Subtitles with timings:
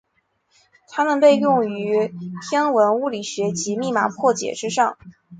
[0.87, 2.11] 它们被用于
[2.49, 4.97] 天文物理学及密码破解之上。